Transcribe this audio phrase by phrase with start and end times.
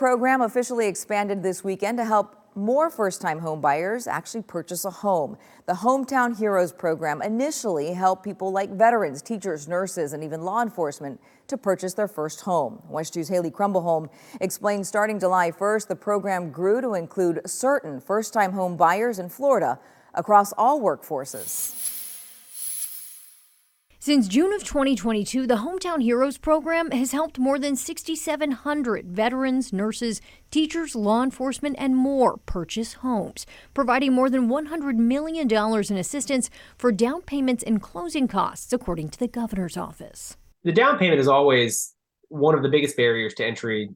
[0.00, 4.90] program officially expanded this weekend to help more first time home buyers actually purchase a
[4.90, 5.36] home.
[5.66, 11.20] The Hometown Heroes program initially helped people like veterans, teachers, nurses, and even law enforcement
[11.48, 12.82] to purchase their first home.
[12.88, 14.08] WESH 2's Haley Krumblholm
[14.40, 19.28] explains starting July 1st, the program grew to include certain first time home buyers in
[19.28, 19.78] Florida
[20.14, 21.89] across all workforces.
[24.02, 30.22] Since June of 2022, the Hometown Heroes program has helped more than 6,700 veterans, nurses,
[30.50, 33.44] teachers, law enforcement, and more purchase homes,
[33.74, 39.18] providing more than $100 million in assistance for down payments and closing costs, according to
[39.18, 40.38] the governor's office.
[40.64, 41.94] The down payment is always
[42.30, 43.90] one of the biggest barriers to entry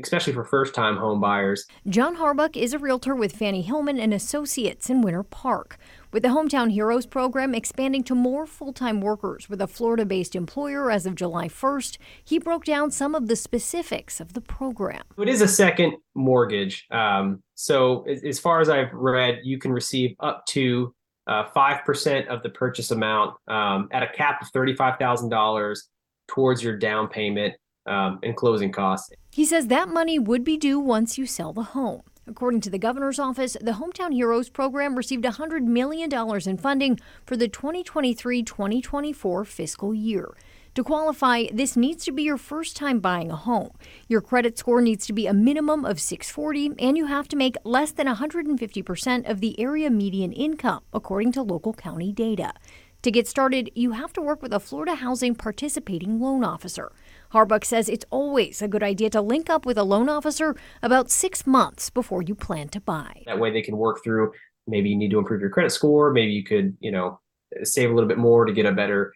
[0.00, 1.66] especially for first time home buyers.
[1.88, 5.78] John Harbuck is a realtor with Fannie Hillman and Associates in Winter Park.
[6.12, 10.34] With the Hometown Heroes program expanding to more full time workers with a Florida based
[10.34, 15.02] employer as of July 1st, he broke down some of the specifics of the program.
[15.18, 16.86] It is a second mortgage.
[16.90, 20.92] Um, so, as far as I've read, you can receive up to
[21.28, 25.78] uh, 5% of the purchase amount um, at a cap of $35,000
[26.26, 27.54] towards your down payment
[27.86, 29.10] um, and closing costs.
[29.30, 32.02] He says that money would be due once you sell the home.
[32.30, 36.08] According to the governor's office, the Hometown Heroes program received $100 million
[36.48, 40.36] in funding for the 2023 2024 fiscal year.
[40.76, 43.70] To qualify, this needs to be your first time buying a home.
[44.06, 47.56] Your credit score needs to be a minimum of 640, and you have to make
[47.64, 52.52] less than 150% of the area median income, according to local county data.
[53.02, 56.92] To get started, you have to work with a Florida Housing Participating Loan Officer.
[57.32, 61.10] Harbuck says it's always a good idea to link up with a loan officer about
[61.10, 63.22] six months before you plan to buy.
[63.24, 64.32] That way they can work through
[64.66, 67.20] maybe you need to improve your credit score, maybe you could, you know,
[67.62, 69.12] save a little bit more to get a better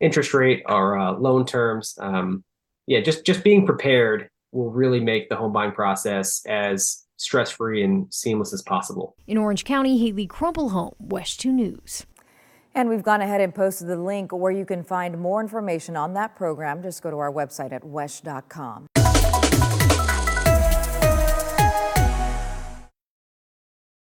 [0.00, 1.96] interest rate or uh, loan terms.
[2.00, 2.44] Um,
[2.86, 7.82] yeah, just just being prepared will really make the home buying process as stress free
[7.82, 9.14] and seamless as possible.
[9.26, 12.06] In Orange County, Haley Krumblholm, WESH 2 News.
[12.74, 16.14] And we've gone ahead and posted the link where you can find more information on
[16.14, 16.82] that program.
[16.82, 18.86] Just go to our website at wesh.com.